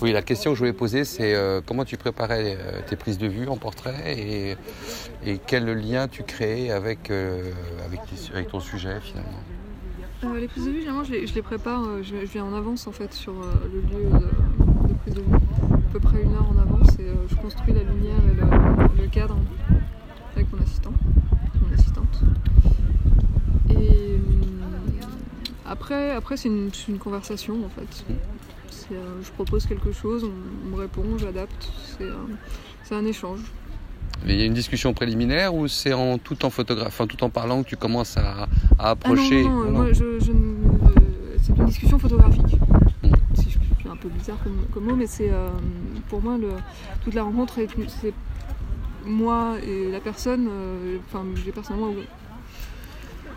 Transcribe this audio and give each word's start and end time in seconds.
Oui, 0.00 0.12
la 0.12 0.22
question 0.22 0.50
que 0.50 0.54
je 0.56 0.60
voulais 0.60 0.72
poser, 0.72 1.04
c'est 1.04 1.34
euh, 1.34 1.60
comment 1.64 1.84
tu 1.84 1.96
préparais 1.96 2.56
euh, 2.58 2.80
tes 2.86 2.96
prises 2.96 3.18
de 3.18 3.26
vue 3.26 3.48
en 3.48 3.56
portrait 3.56 4.18
et, 4.18 4.56
et 5.24 5.38
quel 5.46 5.66
lien 5.66 6.08
tu 6.08 6.22
créais 6.24 6.70
avec, 6.70 7.10
euh, 7.10 7.52
avec, 7.84 8.00
tes- 8.06 8.32
avec 8.34 8.48
ton 8.48 8.60
sujet 8.60 9.00
finalement? 9.00 9.40
Les 10.34 10.48
prises 10.48 10.64
de 10.66 10.70
vue, 10.70 10.78
généralement, 10.80 11.04
je 11.04 11.12
les, 11.12 11.26
je 11.26 11.34
les 11.34 11.42
prépare, 11.42 12.02
je, 12.02 12.16
je 12.20 12.32
viens 12.32 12.44
en 12.44 12.54
avance 12.54 12.86
en 12.86 12.92
fait 12.92 13.12
sur 13.12 13.34
le 13.34 13.80
lieu 13.80 14.10
de, 14.10 14.88
de 14.88 14.94
prise 15.02 15.14
de 15.14 15.20
vue. 15.20 15.26
À 15.72 15.92
peu 15.92 16.00
près 16.00 16.22
une 16.22 16.34
heure 16.34 16.48
en 16.50 16.58
avance 16.60 16.88
et 16.98 17.06
je 17.30 17.34
construis 17.36 17.72
la 17.74 17.82
lumière 17.82 18.16
et 18.30 18.34
le, 18.34 19.02
le 19.02 19.08
cadre 19.08 19.36
avec 20.34 20.52
mon 20.52 20.60
assistant, 20.60 20.92
mon 21.62 21.72
assistante. 21.74 22.20
Et 23.70 23.74
euh, 23.74 24.18
après, 25.66 26.10
après 26.12 26.36
c'est 26.36 26.48
une, 26.48 26.70
c'est 26.72 26.88
une 26.90 26.98
conversation 26.98 27.54
en 27.64 27.68
fait. 27.68 28.04
Euh, 28.92 29.20
je 29.22 29.30
propose 29.32 29.66
quelque 29.66 29.92
chose, 29.92 30.24
on, 30.24 30.32
on 30.66 30.70
me 30.76 30.80
répond, 30.80 31.02
j'adapte. 31.18 31.70
C'est, 31.98 32.04
euh, 32.04 32.14
c'est 32.82 32.94
un 32.94 33.04
échange. 33.06 33.40
Mais 34.26 34.34
il 34.34 34.40
y 34.40 34.42
a 34.42 34.46
une 34.46 34.54
discussion 34.54 34.92
préliminaire 34.94 35.54
ou 35.54 35.68
c'est 35.68 35.92
en 35.92 36.18
tout 36.18 36.44
en 36.44 36.50
tout 36.50 37.24
en 37.24 37.30
parlant 37.30 37.62
que 37.62 37.68
tu 37.68 37.76
commences 37.76 38.16
à, 38.16 38.42
à 38.42 38.46
Ah 38.78 38.84
non, 38.84 38.90
approcher? 38.90 39.44
non, 39.44 39.70
moi, 39.70 39.92
je, 39.92 40.18
je 40.20 40.30
euh, 40.32 41.36
c'est 41.42 41.56
une 41.56 41.66
discussion 41.66 41.98
photographique. 41.98 42.56
Si 43.34 43.50
je 43.50 43.58
c'est 43.82 43.88
un 43.90 43.96
peu 43.96 44.08
bizarre 44.08 44.38
comme, 44.42 44.56
comme 44.72 44.84
mot, 44.84 44.94
mais 44.96 45.06
c'est 45.06 45.30
euh, 45.30 45.48
pour 46.08 46.22
moi 46.22 46.38
le, 46.38 46.48
toute 47.02 47.12
la 47.14 47.22
rencontre, 47.22 47.58
est- 47.58 47.68
c'est 48.00 48.14
moi 49.04 49.56
et 49.62 49.90
la 49.90 50.00
personne. 50.00 50.48
euh, 50.50 50.96
Enfin, 51.06 51.24
j'ai 51.44 51.52
personnellement 51.52 51.92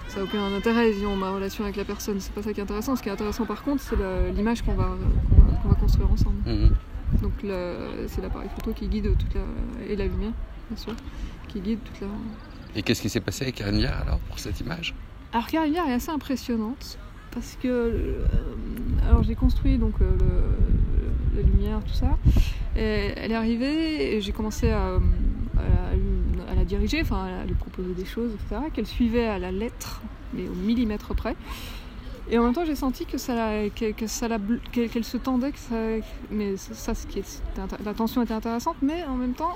ça 0.08 0.20
n'a 0.20 0.24
aucun 0.24 0.54
intérêt, 0.56 0.94
disons, 0.94 1.18
ma 1.18 1.32
relation 1.32 1.66
avec 1.66 1.76
la 1.76 1.84
personne. 1.84 2.22
C'est 2.22 2.32
pas 2.32 2.42
ça 2.42 2.54
qui 2.54 2.62
est 2.62 2.64
intéressant. 2.64 2.96
Ce 2.96 3.04
qui 3.04 3.10
est 3.10 3.12
intéressant, 3.12 3.46
par 3.46 3.62
contre, 3.64 3.84
c'est 3.84 3.98
l'image 4.34 4.62
qu'on 4.62 4.74
va, 4.74 4.86
qu'on 5.30 5.36
va, 5.36 5.37
qu'on 5.68 5.74
va 5.74 5.80
construire 5.80 6.12
ensemble. 6.12 6.38
Mhm. 6.46 6.70
Donc, 7.22 7.32
c'est 8.08 8.22
l'appareil 8.22 8.50
photo 8.56 8.72
qui 8.74 8.88
guide 8.88 9.10
toute 9.18 9.34
la 9.34 9.42
et 9.90 9.96
la 9.96 10.06
lumière, 10.06 10.32
bien 10.70 10.78
sûr, 10.78 10.94
qui 11.48 11.60
guide 11.62 11.80
toute 11.84 12.02
la, 12.02 12.08
Et 12.76 12.82
qu'est-ce 12.84 13.02
qui 13.02 13.10
s'est 13.10 13.22
passé 13.22 13.44
avec 13.44 13.62
Anya 13.62 13.96
alors 14.00 14.20
pour 14.20 14.40
cette 14.40 14.60
image? 14.60 14.94
Alors 15.34 15.48
Carrière 15.48 15.88
est 15.88 15.94
assez 15.94 16.10
impressionnante 16.12 16.98
parce 17.32 17.58
que 17.62 17.68
euh, 17.68 18.26
alors 19.08 19.24
j'ai 19.24 19.36
construit 19.36 19.78
donc 19.78 19.94
euh, 20.02 20.10
le- 20.20 21.42
la 21.42 21.48
lumière 21.48 21.80
tout 21.86 21.94
ça 21.94 22.18
et 22.76 23.12
elle 23.16 23.32
est 23.32 23.36
arrivée 23.36 24.16
et 24.16 24.22
j'ai 24.22 24.32
commencé 24.32 24.70
à, 24.70 24.96
à 24.96 25.00
la, 26.48 26.52
à 26.52 26.56
la 26.56 26.64
diriger 26.66 27.02
enfin 27.02 27.26
à 27.42 27.46
lui 27.46 27.54
proposer 27.56 27.94
des 27.94 28.06
choses 28.06 28.32
etc 28.34 28.62
qu'elle 28.74 28.88
suivait 28.88 29.28
à 29.28 29.38
la 29.38 29.52
lettre 29.52 30.02
mais 30.34 30.48
au 30.48 30.54
millimètre 30.56 31.14
près 31.14 31.36
et 32.30 32.38
en 32.38 32.44
même 32.44 32.54
temps 32.54 32.66
j'ai 32.66 32.76
senti 32.76 33.06
que 33.06 33.18
ça 33.18 33.68
qu'elle 33.70 35.04
se 35.04 35.18
tendait 35.18 35.52
que 35.52 35.60
ça, 35.60 35.76
mais 36.32 36.58
ça 36.58 36.94
ce 36.94 37.08
qui 37.08 37.22
la 37.86 37.94
tension 37.94 38.22
était 38.22 38.34
intéressante 38.34 38.78
mais 38.82 39.04
en 39.06 39.16
même 39.16 39.34
temps 39.34 39.54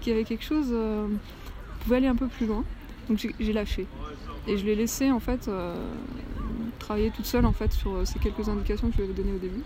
qu'il 0.00 0.12
y 0.12 0.16
avait 0.16 0.24
quelque 0.24 0.44
chose 0.44 0.68
euh, 0.70 1.08
qui 1.08 1.84
pouvait 1.84 1.96
aller 1.96 2.06
un 2.06 2.14
peu 2.16 2.28
plus 2.28 2.46
loin 2.46 2.64
donc 3.08 3.18
j'ai- 3.18 3.52
lâché 3.52 3.86
et 4.46 4.56
je 4.58 4.64
l'ai 4.64 4.74
laissée 4.76 5.10
en 5.10 5.20
fait 5.20 5.48
euh, 5.48 5.74
travailler 6.78 7.10
toute 7.10 7.26
seule 7.26 7.46
en 7.46 7.52
fait 7.52 7.72
sur 7.72 7.94
euh, 7.94 8.04
ces 8.04 8.18
quelques 8.18 8.48
indications 8.48 8.88
que 8.88 8.94
je 8.94 8.98
lui 9.02 9.04
avais 9.10 9.14
données 9.14 9.34
au 9.34 9.38
début. 9.38 9.62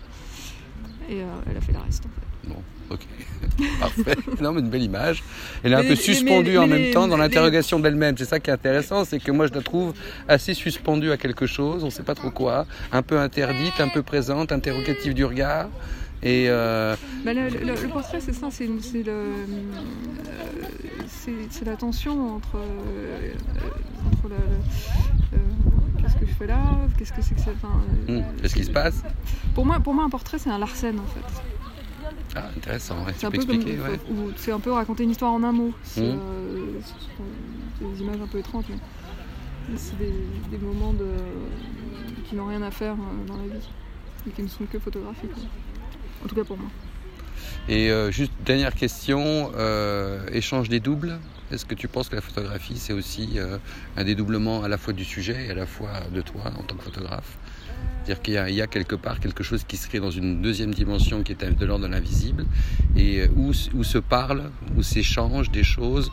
Et 1.08 1.22
euh, 1.22 1.27
elle 1.47 1.56
a 1.56 1.60
fait 1.60 1.72
le 1.72 1.78
reste 1.80 2.06
en 2.06 2.08
fait. 2.08 2.27
Bon, 2.46 2.56
ok. 2.91 3.00
Parfait. 3.80 4.16
Non, 4.41 4.52
mais 4.52 4.60
une 4.60 4.70
belle 4.70 4.83
image. 4.83 5.22
Elle 5.62 5.72
est 5.72 5.77
un 5.77 5.83
peu 5.84 5.94
suspendue 5.96 6.52
mais- 6.52 6.58
en 6.58 6.66
mais 6.66 6.78
même 6.78 6.94
temps 6.94 7.08
dans 7.08 7.16
l'interrogation 7.16 7.78
d'elle-même. 7.80 8.16
C'est 8.19 8.24
ça 8.24 8.38
qui 8.41 8.50
est 8.50 8.52
intéressant, 8.52 9.05
c'est 9.05 9.19
que 9.19 9.30
moi 9.32 9.47
je 9.47 9.52
la 9.55 9.60
trouve 9.62 9.92
assez 10.28 10.55
suspendue 10.55 11.10
à 11.10 11.16
quelque 11.16 11.47
chose, 11.47 11.82
on 11.82 11.86
ne 11.86 11.91
sait 11.91 12.02
pas 12.02 12.14
trop 12.14 12.30
quoi, 12.30 12.66
un 12.92 13.02
peu 13.02 13.19
interdite, 13.19 13.80
un 13.80 13.88
peu 13.88 14.02
présente, 14.02 14.52
interrogative 14.52 15.14
du 15.14 15.24
regard. 15.24 15.69
Et 16.22 16.47
euh, 16.50 16.97
Bah, 17.24 17.32
le, 17.32 17.48
le- 17.48 17.74
le 17.82 17.88
portrait 17.88 18.20
c'est 18.20 18.34
ça, 18.34 18.48
c'est 18.50 18.69
euh, 19.08 19.32
la 21.64 21.77
tension 21.77 22.36
entre, 22.36 22.56
euh, 22.56 23.32
entre 24.06 24.26
euh, 24.32 25.38
qu'est-ce 26.03 26.14
que 26.16 26.26
je 26.26 26.32
fais 26.34 26.47
là, 26.47 26.59
qu'est-ce 26.98 27.12
que 27.12 27.22
c'est 27.22 27.34
que 27.34 27.41
ça. 27.41 27.50
hum, 28.09 28.22
qu'est-ce 28.43 28.54
qui 28.54 28.64
se 28.64 28.70
passe? 28.70 29.03
Pour 29.54 29.64
moi, 29.64 29.81
pour 29.81 29.94
moi, 29.94 30.04
un 30.04 30.10
portrait 30.10 30.38
c'est 30.38 30.50
un 30.50 30.59
Larsen 30.59 30.98
en 30.98 31.06
fait. 31.06 31.43
Ah, 32.36 32.48
intéressant, 32.56 33.04
ouais. 33.04 33.12
C'est 33.14 33.20
tu 33.20 33.26
un 33.26 33.30
peux 33.30 33.38
peu 33.44 33.54
expliquer, 33.54 33.80
ouais. 33.80 34.00
ou 34.10 34.30
c'est 34.36 34.52
un 34.52 34.60
peu 34.60 34.70
raconter 34.72 35.02
une 35.04 35.10
histoire 35.10 35.32
en 35.32 35.42
un 35.42 35.52
mot. 35.52 35.72
C'est 35.82 36.02
Mhm. 36.02 36.18
euh, 36.20 36.80
ce 36.80 36.92
sont 37.16 37.88
des 37.92 38.00
images 38.02 38.20
un 38.22 38.26
peu 38.26 38.38
étranges, 38.38 38.64
mais 38.68 39.76
c'est 39.76 39.98
des, 39.98 40.12
des 40.50 40.58
moments 40.58 40.92
de, 40.92 41.06
qui 42.28 42.36
n'ont 42.36 42.46
rien 42.46 42.62
à 42.62 42.70
faire 42.70 42.92
euh, 42.94 43.26
dans 43.26 43.36
la 43.36 43.42
vie 43.54 43.69
et 44.28 44.30
qui 44.30 44.42
ne 44.42 44.48
sont 44.48 44.64
que 44.66 44.78
photographiques. 44.78 45.30
En 46.24 46.28
tout 46.28 46.34
cas 46.34 46.44
pour 46.44 46.56
moi. 46.58 46.69
Et 47.68 47.90
euh, 47.90 48.10
juste 48.10 48.32
dernière 48.44 48.74
question, 48.74 49.52
euh, 49.56 50.26
échange 50.32 50.68
des 50.68 50.80
doubles. 50.80 51.18
Est-ce 51.52 51.64
que 51.64 51.74
tu 51.74 51.88
penses 51.88 52.08
que 52.08 52.16
la 52.16 52.22
photographie 52.22 52.76
c'est 52.78 52.92
aussi 52.92 53.30
euh, 53.36 53.58
un 53.96 54.04
dédoublement 54.04 54.62
à 54.62 54.68
la 54.68 54.78
fois 54.78 54.92
du 54.92 55.04
sujet 55.04 55.46
et 55.46 55.50
à 55.50 55.54
la 55.54 55.66
fois 55.66 55.90
de 56.14 56.20
toi 56.20 56.42
en 56.58 56.62
tant 56.62 56.76
que 56.76 56.84
photographe? 56.84 57.36
C'est-à-dire 58.04 58.22
qu'il 58.22 58.54
y, 58.56 58.62
a- 58.62 58.66
quelque 58.66 58.94
part 58.94 59.20
quelque 59.20 59.42
chose 59.42 59.64
qui 59.66 59.76
se 59.76 59.88
crée 59.88 60.00
dans 60.00 60.10
une 60.10 60.42
deuxième 60.42 60.72
dimension 60.72 61.22
qui 61.22 61.32
est 61.32 61.44
de 61.44 61.66
l'ordre 61.66 61.86
de 61.86 61.90
l'invisible 61.92 62.44
et 62.96 63.28
où 63.36 63.52
se 63.52 63.98
parlent, 63.98 64.50
où 64.76 64.82
s'échangent 64.82 65.50
des 65.50 65.64
choses 65.64 66.10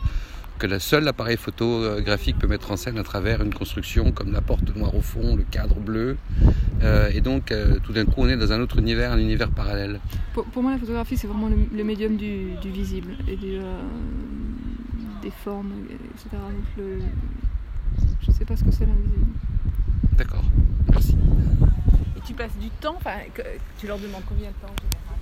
que 0.58 0.66
la 0.66 0.80
seule 0.80 1.06
appareil 1.06 1.36
photographique 1.36 2.36
peut 2.38 2.48
mettre 2.48 2.72
en 2.72 2.76
scène 2.76 2.98
à 2.98 3.04
travers 3.04 3.42
une 3.42 3.54
construction 3.54 4.10
comme 4.10 4.32
la 4.32 4.40
porte 4.40 4.74
noire 4.76 4.94
au 4.94 5.00
fond, 5.00 5.36
le 5.36 5.44
cadre 5.44 5.76
bleu. 5.76 6.16
Euh, 6.82 7.10
et 7.12 7.20
donc 7.20 7.50
euh, 7.50 7.78
tout 7.82 7.92
d'un 7.92 8.04
coup 8.04 8.14
on 8.18 8.28
est 8.28 8.36
dans 8.36 8.52
un 8.52 8.60
autre 8.60 8.78
univers, 8.78 9.10
un 9.12 9.18
univers 9.18 9.50
parallèle. 9.50 9.98
Pour, 10.32 10.44
pour 10.44 10.62
moi, 10.62 10.70
la 10.72 10.78
photographie, 10.78 11.16
c'est 11.16 11.26
vraiment 11.26 11.48
le, 11.48 11.56
le 11.76 11.84
médium 11.84 12.16
du, 12.16 12.52
du 12.62 12.70
visible 12.70 13.16
et 13.26 13.36
du, 13.36 13.56
euh, 13.56 13.80
des 15.22 15.30
formes, 15.32 15.72
etc. 15.90 16.28
Donc, 16.32 16.64
le, 16.76 16.98
je 18.22 18.30
sais 18.30 18.44
pas 18.44 18.56
ce 18.56 18.62
que 18.62 18.70
c'est 18.70 18.86
l'invisible. 18.86 19.26
D'accord, 20.16 20.44
merci. 20.92 21.16
Et 22.16 22.20
tu 22.24 22.34
passes 22.34 22.56
du 22.60 22.68
temps, 22.80 22.94
enfin, 22.96 23.16
que- 23.34 23.42
tu 23.78 23.86
leur 23.88 23.98
demandes 23.98 24.22
combien 24.28 24.48
de 24.50 24.54
temps 24.54 24.72
en 24.72 24.76
général? 24.76 25.17